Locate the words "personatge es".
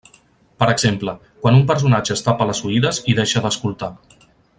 1.73-2.25